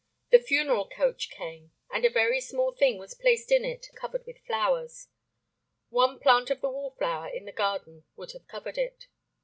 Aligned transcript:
The 0.31 0.39
funeral 0.39 0.89
coach 0.89 1.29
came, 1.29 1.73
and 1.91 2.03
a 2.03 2.09
very 2.09 2.41
small 2.41 2.71
thing 2.71 2.97
was 2.97 3.13
placed 3.13 3.51
in 3.51 3.63
it 3.63 3.87
and 3.87 3.95
covered 3.95 4.25
with 4.25 4.39
flowers. 4.47 5.09
One 5.91 6.17
plant 6.19 6.49
of 6.49 6.59
the 6.61 6.71
wallflower 6.71 7.27
in 7.29 7.45
the 7.45 7.51
garden 7.51 8.05
would 8.15 8.31
have 8.31 8.47
covered 8.47 8.79
it. 8.79 9.09